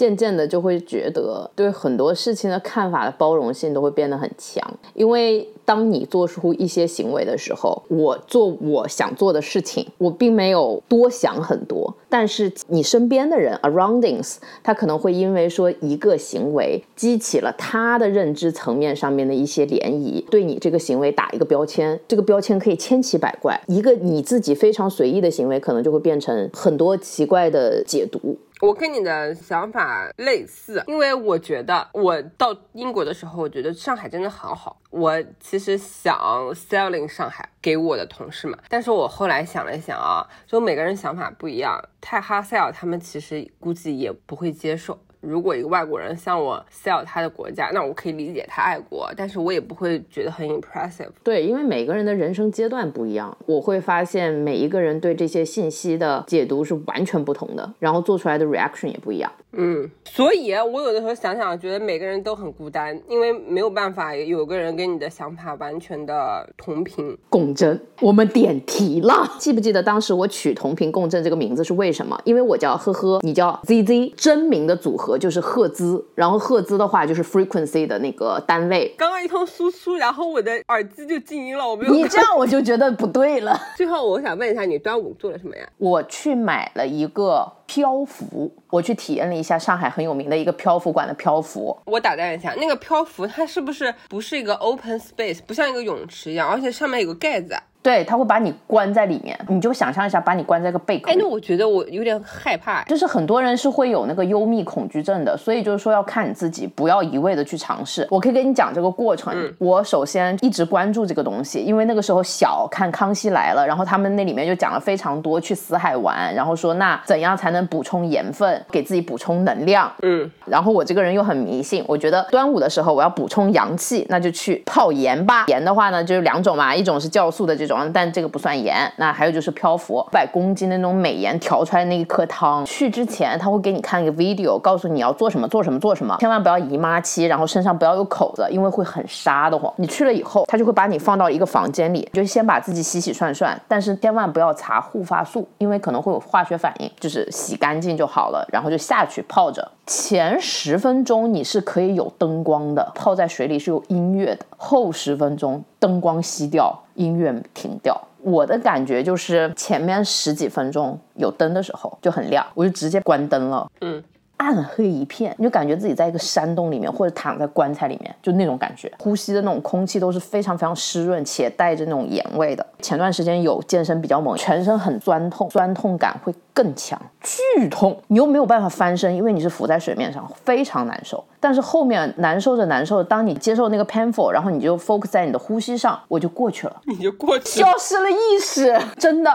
[0.00, 28.38] 渐渐的就会觉得对很多事情的看法的包容性都会变得很强，因为当你做出一些行为的时候，我做我想做的事情，我并没有多想很多，但是你身边的人 aroundings，他可能会因为说一个行为激起了他的认知层面上面的一些涟漪，对你这个行为打一个标签，这个标签可以千奇百怪，一个你自己非常随意的行为，可能就会变成很多奇怪的解读。
[28.60, 34.80] 我跟你的想法类似，因为我觉得我到英国的时候，我觉得上海真的很好。
[34.90, 36.18] 我其实想
[36.54, 44.98] selling 上海给我的同事们，但是我后来想了想啊，就每个人想法不一样，太哈塞尔他们其实估计也不会接受。
[45.20, 51.10] 如果一个外国人向我 sell 他的国家，那我可以理解他爱国，但是我也不会觉得很 impressive。
[51.22, 59.30] 对，因为每个人的人生阶段不一样，我会发现每一个人对这些信息的解读是完全不同的，然后做出来的 reaction 也不一样。
[59.52, 67.78] 嗯，所以我有的时候想想，觉得每个人都很孤单，因为没有办法有个人跟你的想法完全的同频共振。
[68.00, 72.16] 我们点题了， 记不记得当时我取“同频共振”这个名字是为什么？
[72.24, 78.94] 因为我叫呵呵，你叫 ZZ，真名的组合就是赫兹，然后赫兹的话就是 frequency 的那个单位。
[78.96, 81.92] 刚刚一通输出，然后我的耳机就静音了，我没有。
[81.92, 83.58] 你这样我就觉得不对了。
[83.76, 85.68] 最后我想问一下，你端午做了什么呀？
[85.78, 87.50] 我去买了一个。
[87.70, 91.78] 漂浮，我去体验了一下上海很有名的一个漂浮馆的漂浮。
[91.84, 97.56] 我打断一下，那个漂浮它是不是不是一个 open space，不像一个泳池一样，而且上面有个盖子？
[97.82, 101.10] 对，它会把你关在里面，你就想象一下，把你关在个贝壳。
[101.10, 108.06] 哎，那我觉得我有点害怕，就是很多人是会有那个幽密恐惧症的，所以就是说要看你自己，不要一味的去尝试。
[108.10, 109.34] 我可以跟你讲这个过程。
[109.56, 119.90] 我首先一直关注这个东西，因为那个时候小看《康熙来了》，然后他们那里面就讲了非常多去死海玩，然后说那怎样才能补充盐分，给自己补充能量。
[120.02, 125.46] 嗯，然后我这个人又很迷信，我觉得端午的时候我要补充阳气，那就去泡盐吧。
[125.48, 128.50] 盐的话呢，就是两种嘛，一种是酵素的这种，但这个不算。
[128.60, 132.62] 盐，那还有就是漂浮，百公斤的那种美盐调出来那一颗汤。
[132.66, 139.72] 去之前他会给你看一个 video，告诉你要做什么做什么做什么，千万不要姨妈期，然后身上不要有口子，因为会很沙的慌。
[139.76, 149.68] 你去了以后，他就会把你放到一个房间里，就先把自己洗洗涮涮，但是千万不要擦护发素，因为可能会有化学反应，就是洗洗干净就好了，然后就下去泡着。
[149.84, 158.00] 前十分钟你是可以有灯光的，泡在水里是有音乐的，后十分钟灯光熄掉，音乐停掉。
[158.22, 163.68] 我的感觉就是前面十几分钟有灯的时候就很亮，我就直接关灯了。
[163.80, 164.00] 嗯，
[164.40, 168.90] 暗黑一片，你就感觉自己在一个山洞里面，或者躺在棺材里面，就那种感觉。
[168.98, 172.66] 呼吸的那种空气都是非常非常湿润且带着那种盐味的。
[172.80, 181.22] 前段时间有健身比较猛，全身很酸痛，酸痛感会更强，剧痛，你又没有办法翻身，因为你是浮在水面上，非常难受。
[181.42, 189.30] 但是后面难受着难受，当你接受那个 painful，然后你就 focus 在你的呼吸上，我就过去了， 你就过去，消失了意识，真 的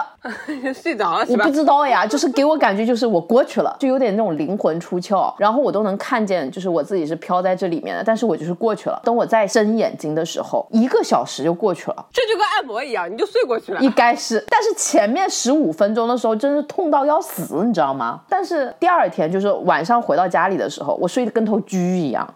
[0.73, 9.01] 睡着了是吧，我不知道呀，就是给我感觉就是我过去了，就有点那种灵魂出窍，然后我都能看见，就是我自己是飘在这里面的，但是我就是过去了。
[9.03, 14.43] 等我再睁眼睛的时候，一个小时就过去了，这就跟按摩一样，你就睡过去了，应该是。
[14.49, 18.19] 但是前面十五分钟的时候，真是痛到要死，你知道吗？
[18.27, 21.77] 但是第二天就是晚上回到家里的时候，我睡得跟头猪。
[21.85, 22.27] 一样，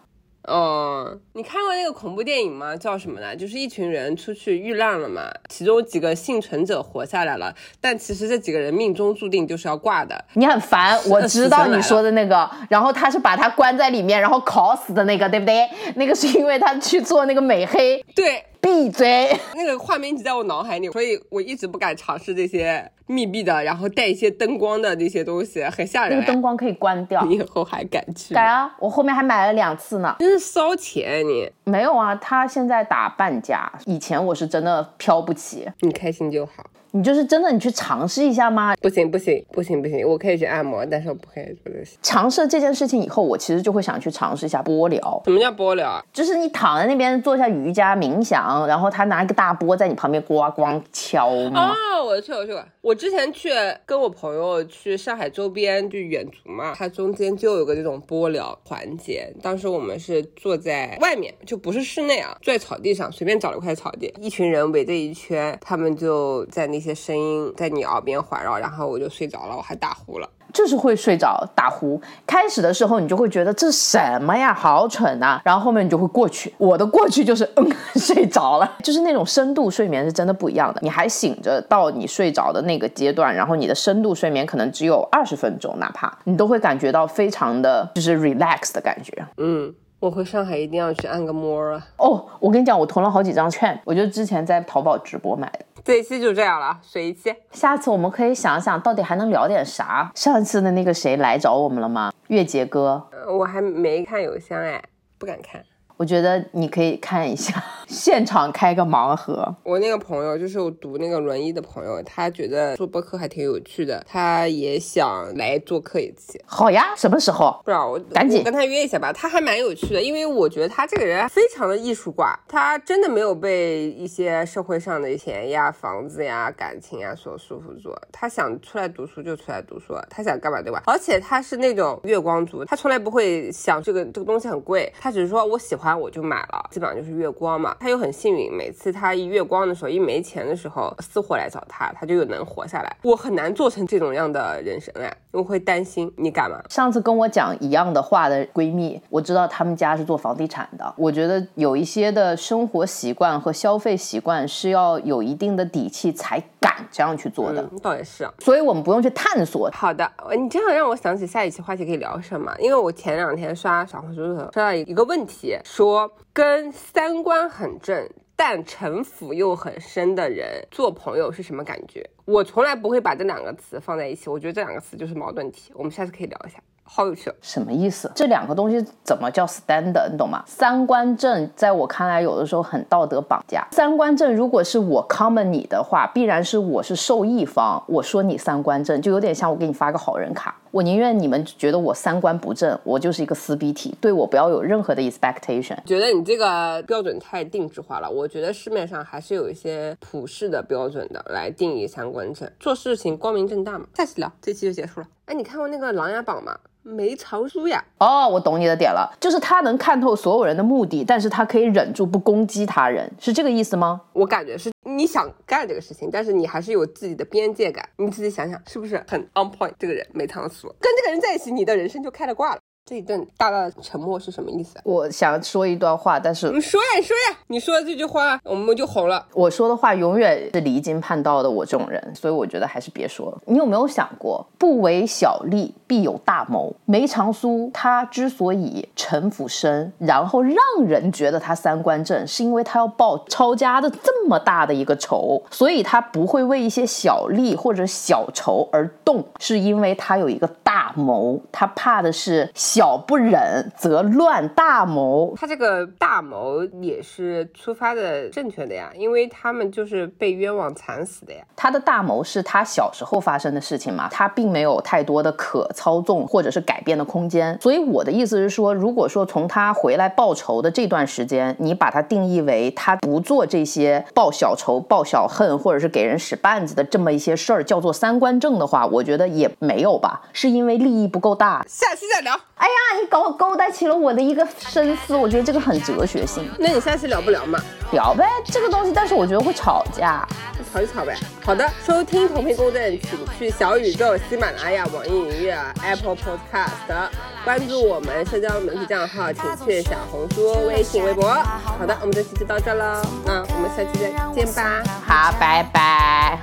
[0.52, 2.76] 嗯，你看过那个恐怖电影吗？
[2.76, 3.36] 叫什么呢？
[3.36, 10.26] 就是一群人出去遇难了嘛，其中几个幸存者活下来了，但其实这几个人命中注定就是要挂的。
[10.34, 12.50] 你很烦，我知道你说的那个。
[12.68, 15.70] 然后他是把他关在里面，然后烤死的那个，对不对？
[15.96, 18.04] 那个是因为他去做那个美黑。
[18.16, 18.44] 对。
[18.62, 19.30] 闭嘴！
[19.56, 26.20] 那个画面一直在我脑海里，所以我一直不敢尝试这些密闭的，然后带一些灯光的那些东西，很吓人。
[26.20, 27.24] 那个灯光可以关掉。
[27.26, 28.34] 你以后还敢去？
[28.34, 28.76] 敢啊！
[28.80, 30.16] 我后面还买了两次呢。
[30.20, 31.50] 真是烧钱你！
[31.64, 33.72] 没有啊，他现在打半价。
[33.86, 35.68] 以前我是真的飘不起。
[35.80, 36.66] 你开心就好。
[36.92, 38.76] 你就是真的，你去尝试一下吗？
[38.82, 41.98] 不行不行不行不行，我可以去按摩，但是我不可以做这些。
[42.02, 45.22] 尝试这件事情以后，我其实就会想去尝试一下波疗。
[45.26, 46.04] 什么叫波疗？
[46.12, 51.28] 就是你躺在那边做一下瑜伽冥想，然后他拿一个大波在你旁边咣咣敲。
[51.30, 52.66] 哦，我去我去过。
[52.82, 53.52] 我之前去
[53.86, 59.32] 跟我朋友去上海周边就远足嘛，它中间就有个这种波疗环节。
[59.44, 66.79] 当时我们是坐在外面，就不是室内啊，坐在草地上，随便找了一块草地，一群人围着一圈，他们就在那。
[66.80, 72.02] 一些声音在你耳边环绕，然后我就睡着了，我还打呼了，就是会睡着打呼。
[72.26, 76.54] 开始的时候你就会觉得这什么呀，好蠢呐，然后后面你就会过去。
[76.58, 80.80] 我的过去就是 嗯睡着了，就是那种深度睡眠是真的不一样的。
[80.82, 89.12] 你还醒着到你睡着的那个阶段，然后你的深度睡眠可能只有二十分钟，哪怕你都会感觉到非常的就是 relax 的感觉。
[89.36, 89.76] 嗯。
[90.02, 91.88] 我回上海一定要去按个摩啊！
[91.98, 95.66] 哦，我跟你讲，我囤了好几张券，我就之前在淘宝直播买的。
[95.84, 97.34] 这一期就这样了，水一期。
[97.52, 100.12] 下次我们可以想想到底还能聊点啥。
[100.16, 102.12] 上次的那个谁来找我们了吗？
[102.28, 104.82] 月杰哥，我还没看邮箱哎，
[105.18, 105.64] 不敢看。
[106.00, 109.54] 我觉得你可以看一下， 现场开个盲盒。
[109.64, 116.42] 我那个朋友就是我读那个轮椅的朋友，他觉得做播客还挺有趣的，他也想来做客一次。
[116.46, 117.60] 好呀，什么时候？
[117.66, 119.12] 不知道我赶紧我跟他约一下吧。
[119.12, 127.94] 他还蛮有趣的，因为我觉得他这个人非常的艺术挂，他真的没有被一些社会上的钱呀、房子呀、感情呀所束缚住。
[128.10, 130.82] 他想出来读书就出来读书，他想干嘛对吧？
[130.86, 137.76] 而且他是那种月光族，他从来不会想这个这个东西很贵，他只是说我喜欢我就买了，基本上就是月光嘛。
[137.80, 142.98] 他又很幸运，每次他一月光的时候，一没钱的时候，私活来找他，他就又能活下来。
[143.04, 146.60] 我很难做成这种样的人生哎，我会担心你敢吗？
[146.70, 150.94] 上次跟我讲一样的话的闺蜜，我知道她们家是做房地产的。
[150.98, 158.28] 我觉得有一些的生活习惯和消费习惯是要有一定的底气才敢这样去做的，嗯，倒也是。
[158.40, 159.70] 所以我们不用去探索。
[159.74, 162.54] 好的，你这样让我想起下一期话题可以聊什么？
[162.60, 172.06] 因为我前两天刷小红书的时候刷到一个问题，说跟三观很正但城府又很深的人做朋友是什么感觉？
[172.26, 175.72] 我从来不会把这两个词放在一起，我觉得这两个词就是矛盾体。
[175.74, 177.32] 我们下次可以聊一下，好有趣。
[177.42, 178.12] 什么意思？
[178.14, 179.94] 这两个东西怎么叫 stand？
[180.12, 180.44] 你懂吗？
[180.46, 183.66] 三观正，在我看来，有的时候很道德绑架。
[183.72, 190.58] 三观正，如果是我 comment 你的话，必然是我是受益方，我说你三观正，就有点像我给你发个好人卡。
[190.72, 195.78] 我宁愿你们觉得我三观不正，我就是一个撕逼体，对我不要有任何的 expectation。
[195.84, 203.88] 觉得你这个标准太定制化了，我觉得市面上还是有一些普世的标准的来定义三观正，做事情光明正大嘛。
[203.96, 205.08] 下次聊，这期就结束了。
[205.26, 206.56] 哎，你看过那个《琅琊榜》吗？
[206.90, 214.02] 梅长苏呀，哦，我懂你的点了，就是他能看透所有人的目的，但是他可以忍住不攻击他人，是这个意思吗？
[214.14, 217.88] 我感觉是你想干这个事情，但是你还是有自己的边界感。
[217.98, 219.72] 你自己想想，是不是很 on point？
[219.78, 222.60] 这个人梅长苏跟这个人在一起，你的人生就开了挂了。
[222.90, 224.80] 这一顿大大的沉默是什么意思？
[224.84, 229.24] 我想说一段话，但是你说呀，你说呀，你说的这句话，我们就红了。
[229.36, 233.38] 我说的话永远是离经叛道的，我这种人，所以我觉得还是别说了。
[233.46, 236.74] 你有没有想过，不为小利，必有大谋？
[236.86, 255.34] 梅长苏他之所以城府深，然后让人觉得他三观正，是因为他要报抄家的这么大的一个仇，所以他不会为一些小利或者小仇而动，是因为他有一个大谋，他怕的是小不忍则乱大谋。
[255.38, 261.42] 他这个大谋也是出发的正确的呀，因为他们就是被冤枉惨死的呀。
[261.56, 267.58] 他的大谋是他小时候发生的事情嘛，他并没有太多的可操纵或者是改变的空间。
[267.62, 281.66] 所以我的意思是说，如果说从他回来报仇的这段时间，你把它定义为他不做这些报小仇、报小恨，或者是给人使绊子的这么一些事儿，叫做三观正的话，我觉得也没有吧，是因为利益不够大。
[281.68, 282.40] 下期再聊。
[282.60, 286.46] 哎呀，你搞勾搭起了我的一个深思，我觉得这个很哲学性。
[286.60, 287.58] 那你下期聊不聊嘛？
[287.94, 290.28] 聊呗，这个东西，但是我觉得会吵架。
[290.74, 291.16] 吵一吵呗。
[291.42, 297.10] 好的，收听同频共振，请去小宇宙、喜马拉雅、网易云音乐、Apple Podcast
[297.46, 301.30] 关注我们社交媒体账号，请去小红书、微信、微博。
[301.30, 304.84] 好的，我们这期就到这了，嗯，我们下期再见吧。
[305.08, 306.38] 好，拜拜。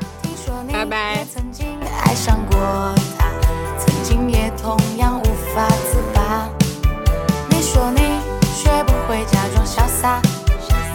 [0.73, 1.27] 拜拜。
[1.31, 2.59] 曾经爱上过
[3.19, 3.29] 他，
[3.79, 5.21] 曾经也同样。
[7.51, 8.01] 你说你
[8.55, 10.21] 学不会假装潇洒，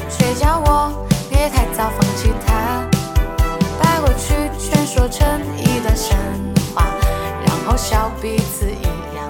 [0.10, 0.92] 却叫我
[1.30, 2.86] 别太早放弃他。
[3.80, 6.18] 把过去全说成一段神
[6.76, 6.86] 话，
[7.46, 8.84] 然后笑彼此一
[9.16, 9.26] 样